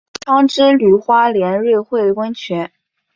[0.25, 2.71] 汤之旅花莲瑞穗温泉